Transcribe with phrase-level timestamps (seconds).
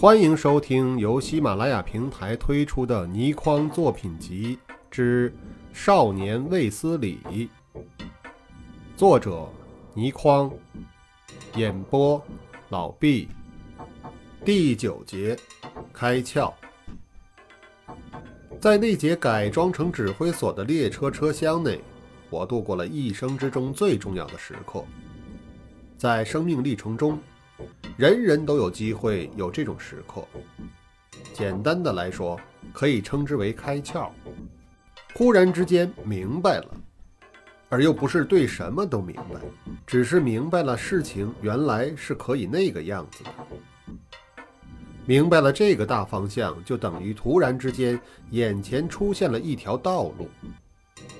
[0.00, 4.56] 欢迎收听由喜马拉雅平台推出的倪匡作品集
[4.88, 5.28] 之
[5.72, 7.18] 《少年卫斯理》，
[8.96, 9.48] 作者
[9.94, 10.52] 倪匡，
[11.56, 12.22] 演播
[12.68, 13.28] 老毕。
[14.44, 15.36] 第九节，
[15.92, 16.52] 开窍。
[18.60, 21.80] 在那节改装成指挥所的列车车厢内，
[22.30, 24.84] 我度过了一生之中最重要的时刻。
[25.96, 27.18] 在生命历程中。
[27.96, 30.24] 人人都有机会有这种时刻，
[31.32, 32.38] 简单的来说，
[32.72, 34.10] 可以称之为开窍。
[35.14, 36.68] 忽然之间明白了，
[37.68, 39.40] 而又不是对什么都明白，
[39.86, 43.30] 只是明白了事情原来是可以那个样子的。
[45.04, 47.98] 明白了这个大方向，就等于突然之间
[48.30, 50.28] 眼前出现了一条道路，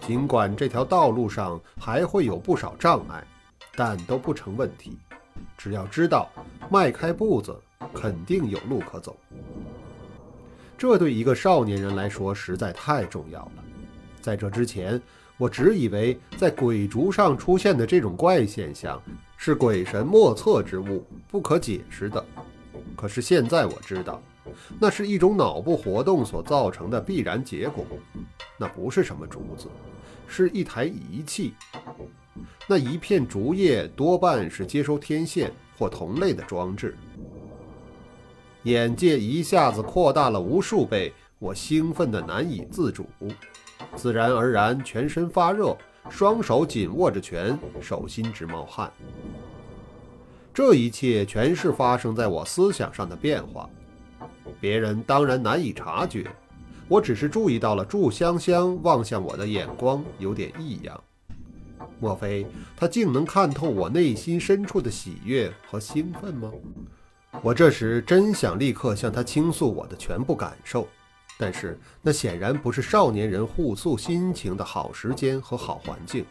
[0.07, 3.27] 尽管这条道路上还会有不少障碍，
[3.75, 4.99] 但都不成问题。
[5.57, 6.31] 只要知道
[6.71, 7.57] 迈开步子，
[7.93, 9.17] 肯定有路可走。
[10.77, 13.65] 这对一个少年人来说实在太重要了。
[14.21, 15.01] 在这之前，
[15.37, 19.01] 我只以为在鬼烛上出现的这种怪现象
[19.37, 22.25] 是鬼神莫测之物，不可解释的。
[22.97, 24.21] 可是现在我知道，
[24.79, 27.85] 那是一种脑部活动所造成的必然结果。
[28.57, 29.69] 那不是什么竹子，
[30.29, 31.55] 是一台仪器。
[32.69, 36.97] 那一片竹叶多半是接收天线或同类的装置。
[38.65, 43.07] 眼界一下子扩大了无数倍，我兴奋得难以自主，
[43.97, 45.77] 自然而然全身发热，
[46.11, 48.93] 双手紧握着拳，手心直冒汗。
[50.53, 53.71] 这一切全是发生在我思想上的变化，
[54.61, 56.27] 别人当然难以察觉，
[56.89, 60.99] 我只是注意到了祝香香望向我的眼光有点异样。
[62.01, 66.51] 莫非他竟能看透我内心深处的喜悦和兴奋吗？
[67.43, 70.89] 我这时真想立刻向他倾诉我的全部感受，
[71.39, 76.25] 但是那显然不是少年人互诉心情的好时间和好环境，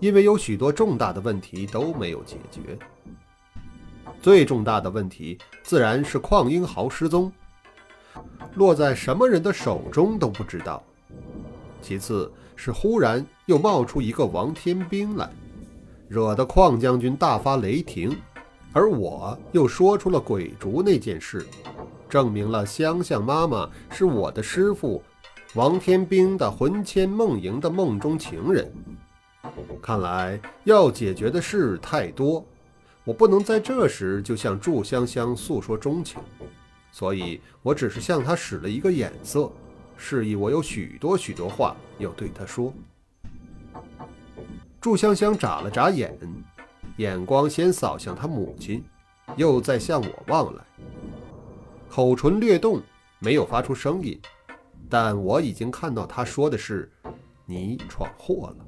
[0.00, 2.78] 因为有许多重大的问题都没有解决。
[4.20, 7.32] 最重大的问题自然是邝英豪失踪，
[8.54, 10.82] 落在什么人的手中都不知道。
[11.82, 15.30] 其次是忽然又冒出一个王天兵来，
[16.08, 18.16] 惹得邝将军大发雷霆，
[18.72, 21.46] 而我又说出了鬼竹那件事，
[22.08, 25.02] 证明了香香妈妈是我的师傅
[25.54, 28.70] 王天兵的魂牵梦萦的梦中情人。
[29.80, 32.44] 看来要解决的事太多，
[33.04, 36.20] 我不能在这时就向祝香香诉说衷情，
[36.92, 39.50] 所以我只是向他使了一个眼色。
[39.96, 42.72] 示意我有许多许多话要对他说。
[44.80, 46.18] 祝香香眨了眨眼，
[46.96, 48.82] 眼光先扫向他母亲，
[49.36, 50.64] 又再向我望来，
[51.90, 52.80] 口唇略动，
[53.18, 54.18] 没有发出声音，
[54.88, 56.90] 但我已经看到他说的是
[57.44, 58.66] “你闯祸了”，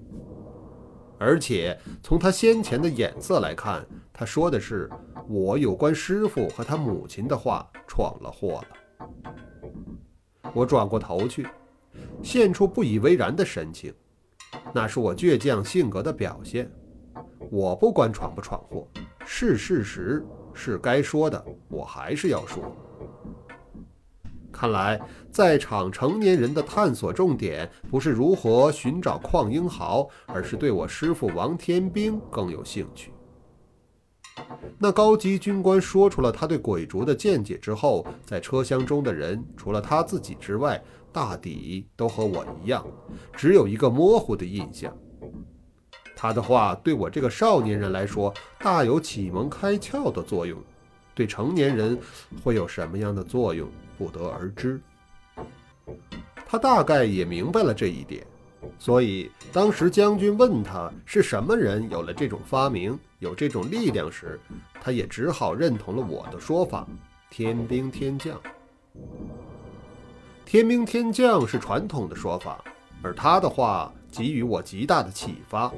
[1.25, 4.91] 而且从他先前的眼色来看，他说的是
[5.29, 9.31] 我有关师傅和他母亲的话闯了祸了。
[10.53, 11.47] 我转过头去，
[12.25, 13.95] 现出不以为然的神情，
[14.75, 16.69] 那是我倔强性格的表现。
[17.53, 18.89] 我不管闯不闯祸，
[19.25, 22.65] 是事实，是该说的，我还是要说。
[24.63, 33.11] 看来，在场成年人的探索重点不是如何寻找邝英豪，而是对我师父王天兵更有兴趣。
[34.79, 40.81] 那高级军官说出了他对鬼烛的见解之后，在车厢中的人除了他自己之外，
[41.11, 42.87] 大抵都和我一样，
[43.33, 44.97] 只有一个模糊的印象。
[46.15, 50.57] 他的话对我这个少年人来说，大有启蒙开窍的作用；
[51.17, 51.99] 对成年人
[52.45, 53.69] 会有什么样的作用，
[54.03, 54.81] 不得而知。
[56.45, 58.27] 他大概也明白了这一点。
[58.79, 64.41] 所以，当时将军问他是什么人有了这种发明、有这种力量时，
[64.81, 66.87] 他也只好认同了我的说法：
[67.31, 68.41] 天兵天将。
[70.45, 72.63] 天兵天将是传统的说法，
[73.03, 75.73] 而他的话给予我极大的启发，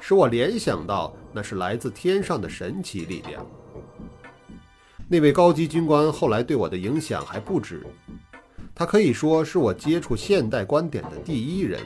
[0.00, 3.46] 使我联想到那是来自天上的神奇力量。
[5.08, 7.86] 那位高级军官后来对我的影响还不止，
[8.74, 11.80] 他可以说是我接触现代观点的第一人。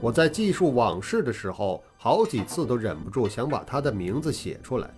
[0.00, 4.90] 我在记述往事的时候，好几次都忍不住想把他的名字写出来，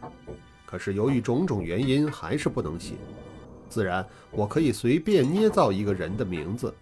[0.64, 2.94] 可是由于种种原因，还是不能写。
[3.68, 6.72] 自然，我可以随便捏造一个人的名字，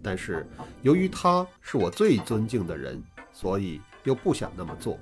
[0.00, 0.46] 但是
[0.82, 3.02] 由于他是我最尊敬的人，
[3.32, 4.96] 所以又不想那么做，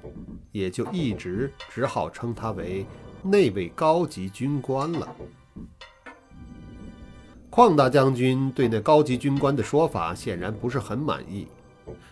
[0.50, 2.86] 也就一直只好称他为
[3.26, 5.16] 那位高级军官了。
[7.50, 11.48] 邝大将军对那高级军官的说法显然不是很满意，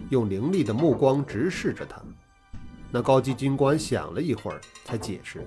[0.08, 2.00] 用凌厉的目光直视着他。
[2.90, 5.46] 那高级军官想了一会儿，才解释：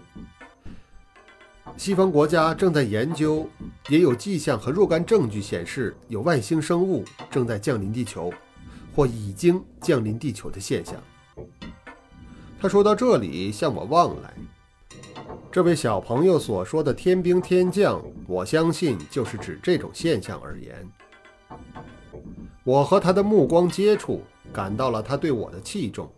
[1.77, 3.49] 西方国家正在研究，
[3.87, 8.31] 也有迹象和若干证据显示有外星生物正在降临地球，
[8.95, 10.95] 或已经降临地球的现象。
[12.59, 14.33] 他说到这里，向我望来。
[15.55, 20.85] 这位小朋友所说的天兵天将，我相信就是指这种现象而言。
[22.65, 24.21] 我和他的目光接触，
[24.51, 26.11] 感到了他对我的器重，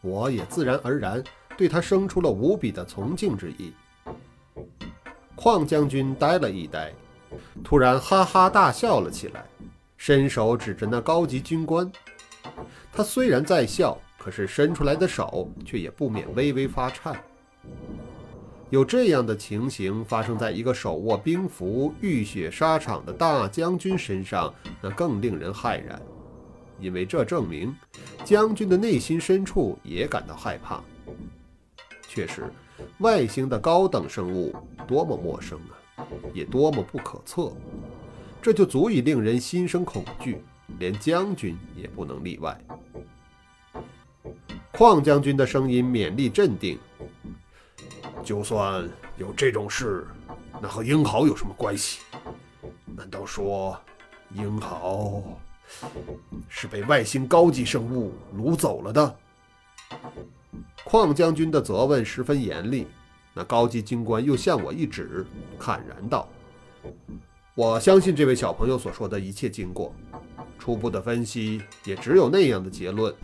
[0.00, 1.22] 我也自然而然
[1.56, 3.72] 对他生出了无比的崇敬之意。
[5.36, 6.92] 邝将军呆了一呆，
[7.62, 9.44] 突然哈哈大笑了起来，
[9.96, 11.88] 伸手指着那高级军官。
[12.92, 13.96] 他虽然在笑。
[14.18, 17.18] 可是伸出来的手却也不免微微发颤。
[18.70, 26.00] 有这样的情形发生在一个手握兵符、浴血沙场的大将军身上，那更令人骇然，
[26.78, 27.74] 因为这证明
[28.24, 30.80] 将军的内心深处也感到害怕。
[32.08, 32.44] 确实，
[32.98, 34.54] 外星的高等生物
[34.86, 35.58] 多么陌生
[35.96, 37.52] 啊，也多么不可测，
[38.40, 40.44] 这就足以令人心生恐惧，
[40.78, 42.56] 连将军也不能例外。
[44.72, 46.78] 邝将军的声音勉励镇定。
[48.24, 50.06] 就算有这种事，
[50.60, 52.00] 那和英豪有什么关系？
[52.96, 53.78] 难道说
[54.34, 55.22] 英豪
[56.48, 59.16] 是被外星高级生物掳走了的？
[60.84, 62.86] 邝将军的责问十分严厉。
[63.32, 65.24] 那高级军官又向我一指，
[65.58, 66.28] 坦然道
[67.54, 69.94] ：“我相信这位小朋友所说的一切经过，
[70.58, 73.14] 初步的分析也只有那样的结论。”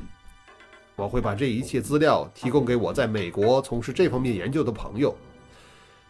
[0.97, 5.15] 我会把这一切资料提供给我在美国从事这方面研究的朋友，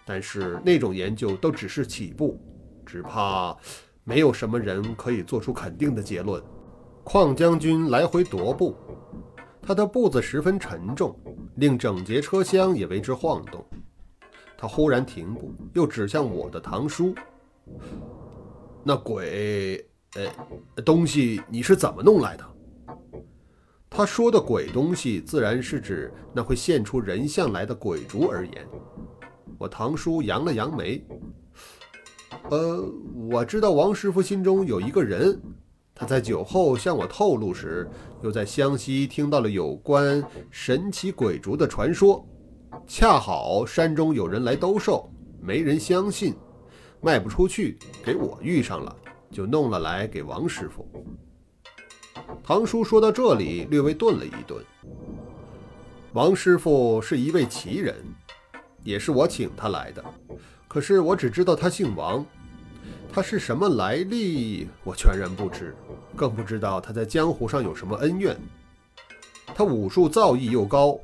[0.04, 2.40] 但是那种研究都只是起步，
[2.86, 3.54] 只怕
[4.04, 6.40] 没有什么人可以做出肯定的结论。
[7.04, 8.76] 邝将军来回踱步，
[9.60, 11.18] 他的步子十分沉重，
[11.56, 13.64] 令整节车厢也为之晃动。
[14.56, 17.14] 他忽然停步，又指向我的堂叔
[18.82, 19.84] ：“那鬼……
[20.14, 22.44] 呃，东西你是怎么弄来的？”
[23.96, 28.68] 他说的鬼东西，自然是指那会现出人像来的鬼卒而言。
[29.56, 31.02] 我堂叔扬了扬眉，
[32.50, 32.84] 呃，
[33.30, 35.40] 我知道王师傅心中有一个人，
[35.94, 37.88] 他在酒后向我透露时，
[38.22, 42.22] 又在湘西听到了有关神奇鬼卒的传说。
[42.86, 45.10] 恰好山中有人来兜售，
[45.40, 46.34] 没人相信，
[47.00, 48.94] 卖不出去，给我遇上了，
[49.30, 50.86] 就弄了来给王师傅。
[52.44, 54.64] 唐叔说到这里，略微顿了一顿。
[56.12, 57.94] 王师傅是一位奇人，
[58.82, 60.04] 也是我请他来的。
[60.68, 62.24] 可是我只知道他姓王，
[63.12, 65.74] 他是什么来历，我全然不知，
[66.14, 68.36] 更不知道他在江湖上有什么恩怨。
[69.54, 70.98] 他武术造诣又高，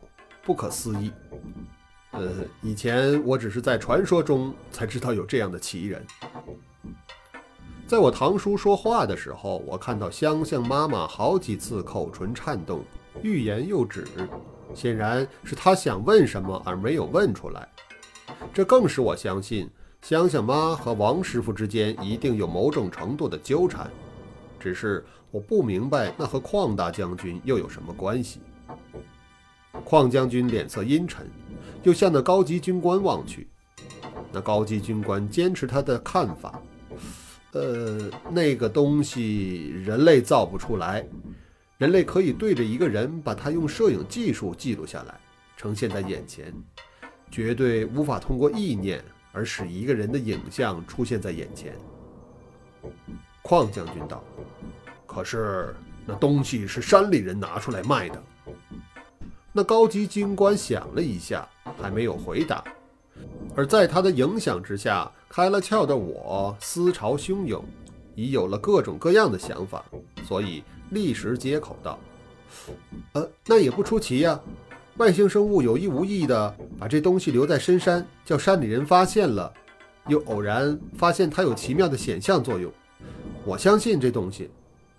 [0.44, 1.10] 不可思议。
[2.12, 2.30] 呃，
[2.60, 6.04] 以前我只是在传说中才知道有这样的奇人。
[7.92, 12.82] 在我堂叔说话的时候，我看到香香妈妈好几次口唇颤动，
[13.20, 14.06] 欲言又止，
[14.74, 17.68] 显然是她想问什么而没有问出来。
[18.50, 19.68] 这更使我相信
[20.00, 23.90] 香香妈和王师傅之间一定有某种程度的纠缠，
[24.58, 28.40] 只是我不明白那和邝大将军又有什么关系。
[29.84, 31.30] 邝将军脸色阴沉，
[31.82, 33.50] 又向那高级军官望去。
[34.32, 36.58] 那高级军官坚持他的看法。
[37.52, 41.06] 呃，那个东西人类造不出来，
[41.78, 45.20] 人类可以对着一个人，把他用摄影技术记录下来，
[45.56, 46.52] 呈现在眼前，
[47.30, 51.74] 绝对无法通过意念而使一个人的影像出现在眼前。
[53.42, 54.24] 邝将军道
[55.06, 55.74] ：“可是
[56.06, 58.22] 那东西是山里人拿出来卖的。”
[59.52, 61.46] 那高级军官想了一下，
[61.80, 62.64] 还没有回答。
[63.54, 67.64] 而在他的影响之下，开了窍的我思潮汹涌，
[68.14, 69.82] 已有了各种各样的想法，
[70.28, 71.98] 所以立时接口道
[73.14, 74.38] ：“呃，那也不出奇呀。
[74.98, 79.50] 外星生物有意无意的把这东西留在深山，叫山里人发现了，
[80.06, 82.70] 又偶然发现它有奇妙的显像作用。
[83.46, 84.50] 我相信这东西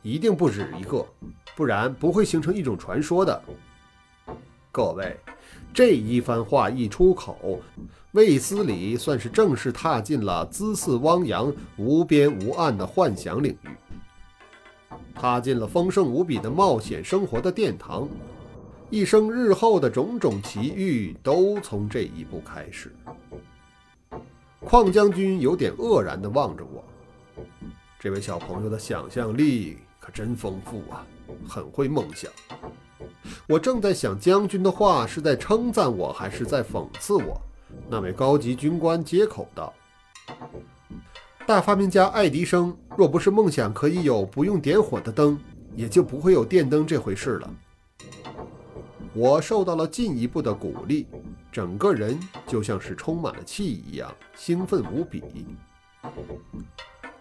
[0.02, 1.06] 一定不止一个，
[1.56, 3.40] 不然不会形成一种传说的。
[4.72, 5.16] 各位。”
[5.74, 7.60] 这一番话一出口，
[8.12, 13.70] 卫斯理算是正式踏进了姿似汪洋、无边无岸的幻想领域，
[15.15, 18.08] 踏进了丰盛无比的冒险生活的殿堂，
[18.92, 22.96] 一生日后的种种奇遇都从这一步开始。
[24.62, 26.86] 邝将军有点愕然地望着我，
[28.00, 31.03] 这位小朋友的想象力可真丰富啊，
[31.48, 32.32] 很会梦想。
[33.48, 37.41] 我正在想将军的话是在称赞我还是在讽刺我，
[37.89, 39.74] 那位高级军官接口道
[41.45, 45.39] ：“大发明家爱迪生若不是梦想可以有不用点火的灯，
[45.75, 47.53] 也就不会有电灯这回事了。”
[49.15, 51.05] 我受到了进一步的鼓励，
[51.51, 55.24] 整个人就像是充满了气一样，兴奋无比。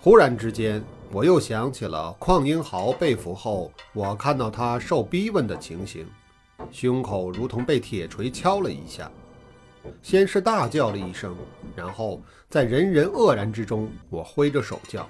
[0.04, 0.82] 忽然之间，
[1.12, 6.04] 我又想起了邝英豪被俘后，我看到他受逼问的情形，
[6.72, 9.08] 胸口如同被铁锤敲了一下。
[10.02, 11.36] 先是大叫了一声，
[11.76, 15.08] 然后在人人愕然之中，我挥着手叫：“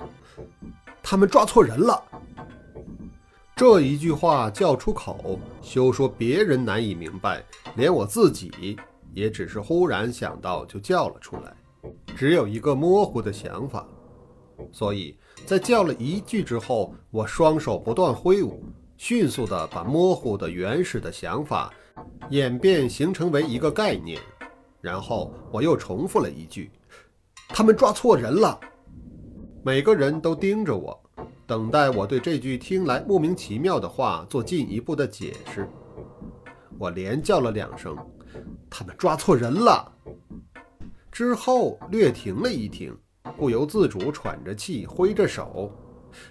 [1.03, 2.03] 他们抓错人了！”
[3.57, 7.43] 这一句话叫出口，休说别人难以明白，
[7.77, 8.77] 连我自己
[9.15, 11.55] 也只是忽然想到就叫了出来，
[12.15, 13.87] 只有一个模糊的想法。
[14.71, 15.17] 所以
[15.47, 18.63] 在叫了一句之后，我双手不断挥舞，
[18.97, 21.73] 迅速地把模糊的原始的想法
[22.31, 24.21] 演变形成为一个概念。
[24.81, 26.71] 然后我又重复了一句
[27.49, 28.59] ：“他们抓错人了。”
[29.65, 31.01] 每个人都盯着我，
[31.47, 35.69] 等待我对这句听来莫名其妙的话做进一步的解释。
[36.79, 37.97] 我连叫了两声
[38.69, 39.93] ：“他们抓错人了。”
[41.13, 42.93] 之后略停了一停。
[43.37, 45.73] 不由自主喘着气，挥着手。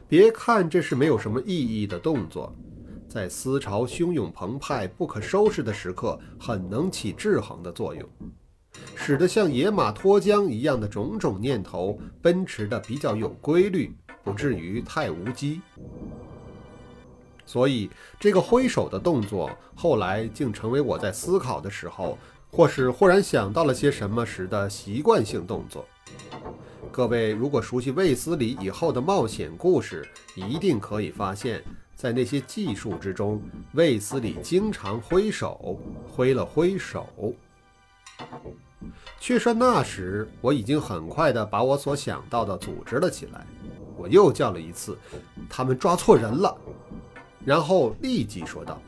[0.07, 2.53] 别看这是没有什么意义的动作，
[3.10, 8.07] 在思潮汹涌澎湃、不可收拾的时刻，很能起制衡的作用，
[8.95, 15.62] 使得像野马脱缰一样的种种念头奔驰的比较有规律，不至于太无稽。
[17.43, 22.17] 所以，这个挥手的动作后来竟成为我在思考的时候，
[22.51, 25.86] 或是忽然想到了些什么时的习惯性动作。
[26.91, 30.05] 各位如果熟悉卫斯理以后的冒险故事，
[30.36, 31.63] 一定可以发现，
[31.95, 33.41] 在那些技术之中，
[33.74, 37.07] 卫斯理经常挥手，挥了挥手。
[39.21, 43.48] 却说那时，我已经很快地把我所想到的组织了起来。
[43.95, 44.98] 我又叫了一次
[45.50, 46.53] ：“他们抓错人了。”
[47.45, 48.81] 然后立即说道：“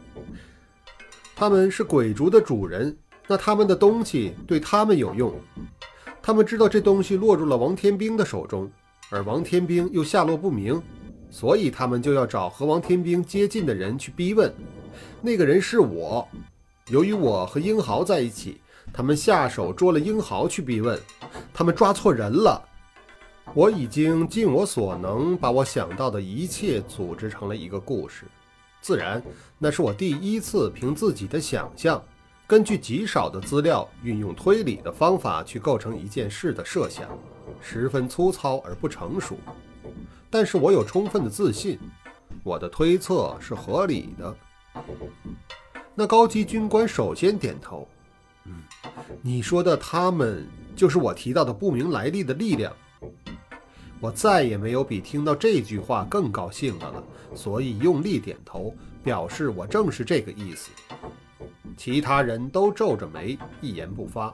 [1.34, 5.34] 他们是鬼族的主人，那他们的东西对他们有用。”
[6.26, 8.72] 他们知道这东西落入了王天兵的手中，
[9.10, 10.82] 而王天兵又下落不明，
[11.30, 14.52] 所以他们就要找和王天兵接近的人去逼问。
[15.22, 16.26] 那个人是我。
[16.88, 18.62] 由于我和英豪在一起，
[18.94, 20.98] 他们下手捉了英豪去逼问。
[21.54, 22.64] 他们抓错人了。
[23.54, 28.24] 我已经尽我所能把我想到的一切组织成了一个故事。
[28.80, 29.22] 自然，
[29.60, 32.02] 那是我第一次凭自己的想象。
[32.54, 37.10] 根据极少的资料，运用推理的方法去构成一件事的设想，
[37.60, 39.40] 十分粗糙而不成熟。
[40.30, 41.80] 但是我有充分的自信，
[42.44, 44.38] 我的推测是合理的。
[45.96, 47.88] 那高级军官首先点头
[48.46, 48.62] ：“嗯，
[49.24, 52.72] 你说的他们，就是我提到的不明来历的力量。”
[54.00, 60.70] 我再也没有比听到这句话更高兴的了，所以用力点头，表示我正是这个意思。
[61.76, 64.34] 其他人都皱着眉，一言不发。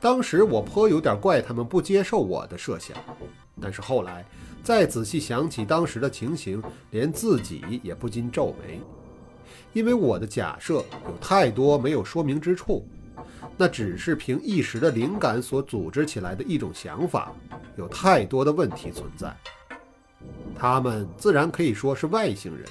[0.00, 2.96] 当时我颇有点怪他们不接受我的设想，
[3.60, 4.24] 但是后来
[4.62, 8.80] 再仔细想起当时的情形，连自己也不禁皱眉，
[9.72, 12.86] 因为我的假设有太多没有说明之处，
[13.56, 17.30] 那只是凭一时的灵感所组织起来的一种想法，
[17.76, 19.36] 有太多的问题存在。
[20.56, 22.66] 他们自然可以说是外星人。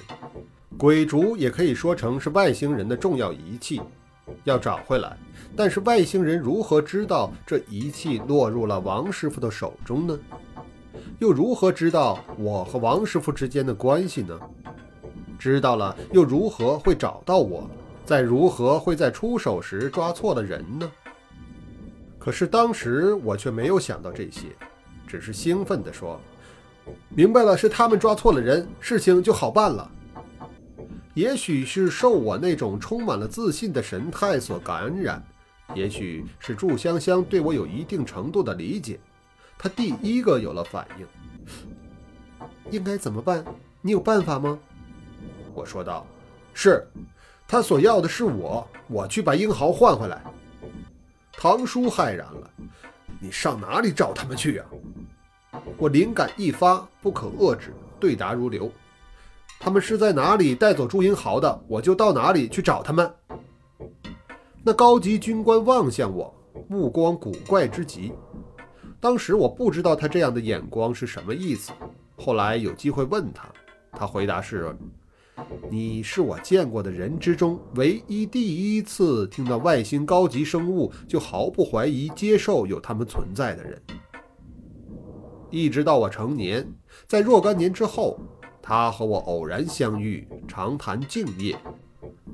[0.80, 3.82] 鬼烛也可以说成是外星人的重要仪器，
[4.44, 5.14] 要找回来。
[5.54, 10.18] 但是外星人如何知道这仪器落入了王师傅的手中呢？
[11.18, 14.40] 又如何知道我和王师傅之间的关系呢？
[15.38, 17.68] 知道了又如何会找到我？
[18.06, 20.90] 再如何会在出手时抓错了人呢？
[22.18, 24.46] 可是当时我却没有想到这些，
[25.06, 26.18] 只是兴奋地说
[27.14, 29.86] ：“明白了，是他们抓错了人，事情就好办了。”
[31.14, 35.22] 也许是受我那种充满了自信的神态所感染，
[35.74, 38.98] 也许是祝香香对我有一定程度的理解，
[39.58, 41.06] 她第一个有了反应。
[42.70, 43.44] 应该怎么办？
[43.82, 44.58] 你有办法吗？
[45.52, 46.06] 我说道
[46.54, 46.86] ：“是，
[47.48, 50.22] 他所要的是我，我去把英豪换回来。”
[51.32, 52.50] 唐叔骇然了
[53.18, 54.66] ：“你上哪里找他们去啊？”
[55.76, 58.70] 我灵感一发，不可遏制，对答如流。
[59.62, 63.14] 他们是在哪里带走朱英豪的，我就到哪里去找他们。
[64.64, 66.34] 那高级军官望向我，
[66.66, 68.10] 目光古怪之极。
[68.98, 71.72] 当时我不知道他这样的眼光是什么意思，
[72.16, 73.48] 后来有机会问他，
[73.92, 74.74] 他回答是
[75.70, 83.80] ：“你是我见过的人之中唯一第一次听到外星高级生物就毫不怀疑接受有他们存在的人。”
[85.50, 86.66] 一直到我成年，
[87.06, 88.18] 在若干年之后，
[88.62, 91.58] 他和我偶然相遇，长谈敬业。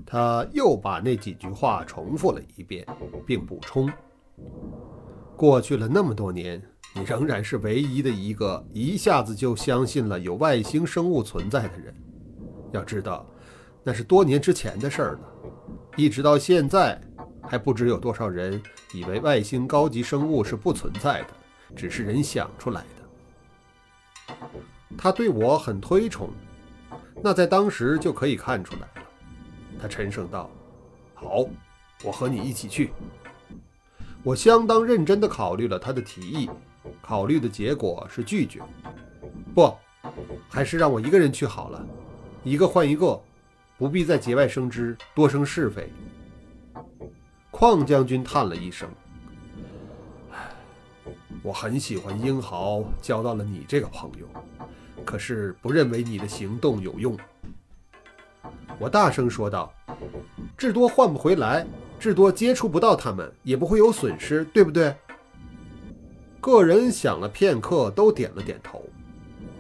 [0.04, 2.86] 他又把那几句话重复了一遍，
[3.26, 3.90] 并补充
[5.36, 6.62] ：“过去了那么多年，
[6.94, 11.94] 你仍然是唯一的一个一下子就相信了有外星生物存在的人。
[12.72, 13.26] 要知道，
[13.82, 15.20] 那是多年之前的事儿了。
[15.96, 17.00] 一直到现在，
[17.42, 21.28] 还不知有多少人以为外星高级生物是不存在的，
[21.74, 24.36] 只是人想出来的。
[24.96, 26.30] 他对我很推崇，
[27.22, 29.08] 那在当时就可以看出来了。”
[29.80, 30.50] 他沉声道
[31.14, 31.46] ：“好，
[32.04, 32.90] 我和你一起去。”
[34.22, 36.50] 我相当认真地考虑了他的提议，
[37.00, 38.60] 考虑的结果是拒绝。
[39.54, 39.72] 不，
[40.48, 41.86] 还是让我一个人去好了，
[42.42, 43.20] 一个换一个，
[43.78, 45.92] 不必再节外生枝，多生是非。
[47.52, 48.88] 邝将军叹了一声：“，
[51.46, 54.26] 我很喜欢英豪，交到了你这个朋友，
[55.04, 57.16] 可是不认为你的行动有用。”
[58.80, 59.72] 我大声说道
[60.58, 61.64] ：“至多换不回来，
[62.00, 64.92] 至多接触不到他们，也不会有损失，对不对？”
[66.42, 68.82] 个人想了片刻，都点了点头。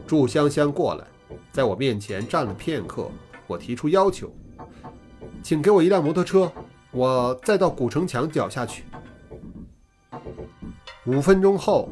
[0.08, 1.06] 祝香香过来，
[1.52, 3.08] 在我面前站了片刻。
[3.46, 4.34] 我提出要求
[5.40, 6.50] ：“请给我一辆摩托车，
[6.90, 8.82] 我再到古城墙脚下去。”
[11.06, 11.88] 五分钟后，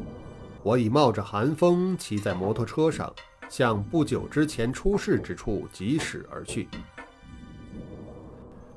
[0.61, 3.13] 我已冒着寒风骑在摩托车上，
[3.47, 6.67] 向不久之前出事之处疾驶而去。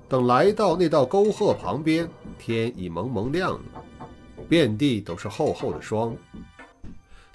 [0.08, 3.60] 等来到那道沟壑旁边，天已蒙蒙亮了，
[4.48, 6.16] 遍地都是厚厚的霜，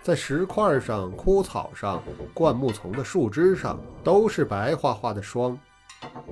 [0.01, 2.01] 在石块上、枯草上、
[2.33, 5.59] 灌木丛的树枝上，都是白花花的霜，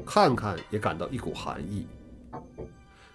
[0.05, 1.85] 看看也感到一股寒意。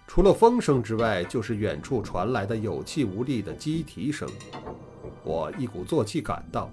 [0.07, 4.27] 除了风声之外，就是远处传来的有气无力的鸡啼声。
[5.23, 6.71] 我一鼓作气赶到，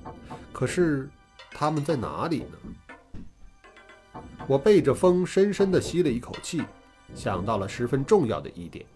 [0.53, 1.11] 可是
[1.51, 4.23] 他们在哪里呢？
[4.47, 6.62] 我背着风，深深地吸了一口气，
[7.14, 8.87] 想到了十分重要的一点：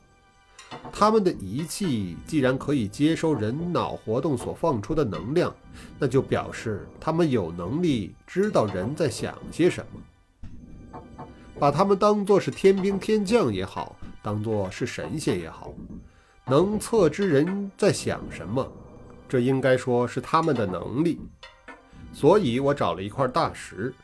[0.92, 5.52] 他们的仪器既然可以接收人脑活动所放出的能量，
[5.98, 11.00] 那就表示他们有能力知道人在想些什么。
[11.58, 15.72] 把他们当作是天兵天将也好，当作是神仙也好，
[16.46, 18.70] 能测知人在想什么，
[19.28, 21.20] 这应该说是他们的能力。
[22.12, 23.94] 所以我找了一块大石。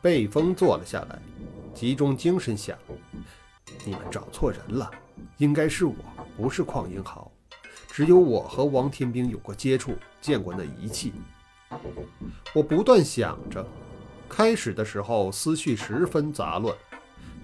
[0.00, 1.18] 背风坐了下来，
[1.74, 2.78] 集中精神想：
[3.84, 4.88] 你们找错人了，
[5.38, 5.94] 应该是我，
[6.36, 7.30] 不是邝英豪。
[7.90, 11.12] 只有我和王天兵有过接触，见过那仪器。
[12.54, 13.66] 我不断想着，
[14.28, 16.72] 开始的时候思绪十分杂乱，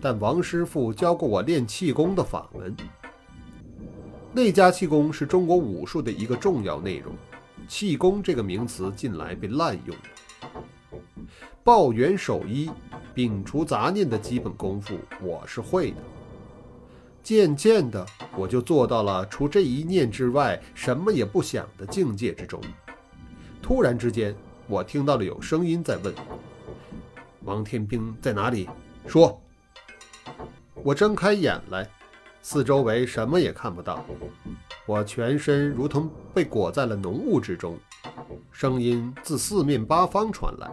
[0.04, 2.76] 但王师傅教过我练气功的法门。
[4.34, 7.14] 内家气功是中国武术的一个重要内容，
[7.66, 9.96] 气功这个名词近来被滥用。
[11.62, 12.70] 抱元守一、
[13.14, 15.96] 摒除杂念的基本功夫，我是会的。
[17.22, 22.60] 渐渐的，我就做到了除这一念之外什么也不想的境界之中。
[23.62, 24.36] 突然之间，
[24.66, 26.14] 我听到了有声音在问
[27.44, 28.68] ：“王天兵在哪里？”
[29.08, 29.40] 说。
[30.84, 31.88] 我睁开眼来，
[32.42, 34.04] 四周围什么也看不到，
[34.86, 37.78] 我全身如同被裹在了浓雾之中。
[38.50, 40.70] 声音自四面八方传来。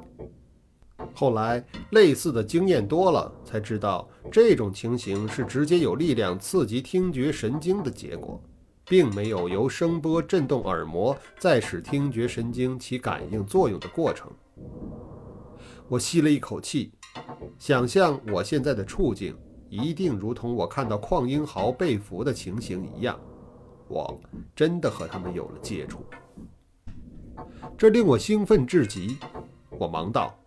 [1.13, 8.43] 后来类似的经验多了，才知道这种情形是直接有力量刺激听觉神经的结果，
[8.83, 14.29] 并没有由声波震动耳膜再使听觉神经起感应作用的过程。
[15.87, 16.91] 我吸了一口气，
[17.57, 19.33] 想象我现在的处境
[19.71, 23.17] 一定如同我看到邝英豪被俘的情形一样，
[23.87, 24.19] 我
[24.53, 26.03] 真的和他们有了接触，
[27.77, 29.17] 这令我兴奋至极。
[29.69, 30.37] 我忙道。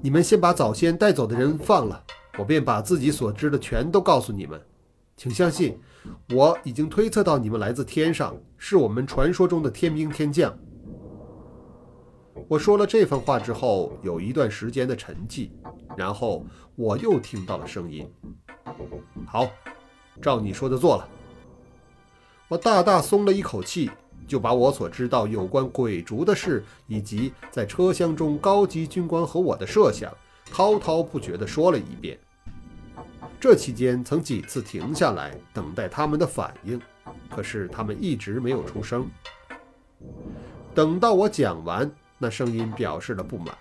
[0.00, 2.04] 你们先把早先带走的人放了，
[2.38, 4.60] 我便把自己所知的全都告诉你们。
[5.16, 5.76] 请相信，
[6.32, 10.56] 我已经推测到你们来自天上，是我们传说中的天兵天将。
[12.48, 15.50] 我说了这番话之后，有一段时间的沉寂，
[15.96, 16.44] 然后
[16.76, 18.08] 我又听到了声音。
[19.26, 19.48] 好，
[20.20, 21.08] 照你说的做了。
[22.48, 23.90] 我大大松了一口气。
[24.26, 30.10] 就把我所知道有关鬼族的事，以及在车厢中高级军官和我的设想，
[30.46, 32.18] 滔滔不绝地说了一遍。
[33.38, 36.80] 这期间曾几次停下来等待他们的反应，
[37.28, 39.06] 可是他们一直没有出声。
[40.74, 43.56] 等到我讲完，那声音表示了不满。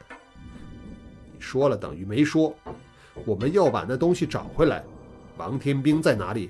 [1.32, 2.56] 你说了等于没说。
[3.26, 4.84] 我们要把那东西找回来。
[5.38, 6.50] 王天兵在哪里？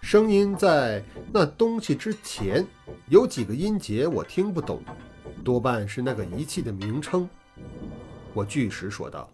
[0.00, 2.64] 声音在那东西之前
[3.08, 4.80] 有几个音节我听不懂，
[5.44, 7.28] 多半是那个仪器的名称。
[8.32, 9.28] 我据实说道：“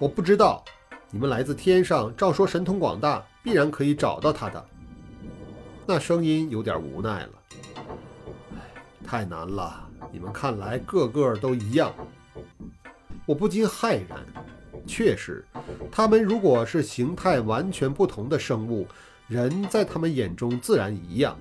[0.00, 0.64] 我不知道。
[1.10, 4.66] 你们来自天上，照说神通广大，必然可以找到他的。”
[5.86, 7.32] 那声音有点无奈了。
[9.04, 9.88] 太难了。
[10.12, 11.94] 你们看来个个都一样。
[13.26, 14.18] 我不禁骇然。
[14.86, 15.44] 确实，
[15.92, 18.88] 他们如果是形态完全不同的生物，
[19.28, 21.38] 人在他们眼中自然一样，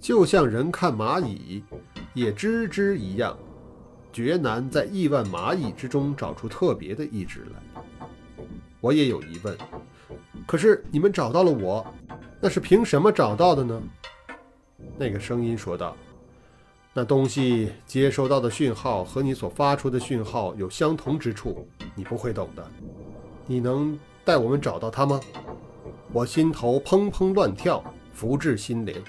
[0.00, 1.62] 就像人看蚂蚁
[2.14, 3.36] 也知之一样，
[4.12, 7.84] 绝难在亿万蚂蚁之中找出特别的一只来。
[8.80, 9.58] 我也有疑问，
[10.46, 11.84] 可是你们找到了我，
[12.40, 13.82] 那是凭什么找到的呢？
[14.96, 15.94] 那个声音说道
[16.92, 22.70] ：“那东西接收到的讯号和你所发出的讯号有相同之处，你不会懂的。
[23.46, 25.20] 你能带我们找到它吗？”
[26.12, 29.00] 我心头砰砰乱跳，福至心灵。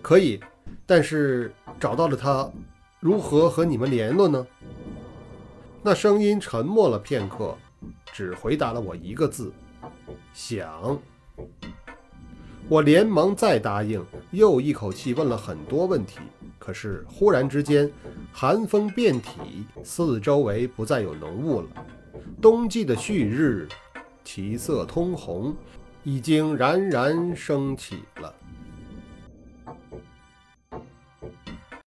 [0.00, 0.40] 可以，
[0.86, 2.50] 但是找到了它，
[2.98, 4.46] 如何和你们联络呢？
[5.82, 7.54] 那声音沉默了片刻。
[8.10, 9.52] 只回答了我一个字：
[10.32, 10.98] 想。
[12.68, 16.18] 我连忙再答应，又一口气问了很多问题。
[16.68, 17.90] 可是忽然之间，
[18.30, 21.68] 寒风遍体，四周围不再有浓雾了。
[22.42, 23.66] 冬季的旭日，
[24.22, 25.56] 其色通红，
[26.04, 28.34] 已经冉冉升起了。